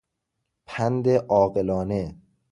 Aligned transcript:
پند 0.67 1.07
عاقلانه 1.09 2.15